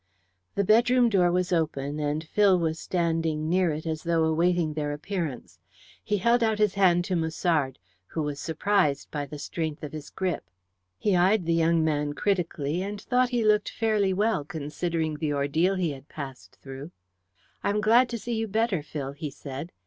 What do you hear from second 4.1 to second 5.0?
awaiting their